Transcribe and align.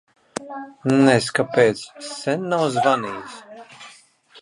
Nez 1.03 1.27
kāpēc 1.41 1.85
sen 2.09 2.51
nav 2.55 2.67
zvanījis. 2.79 3.41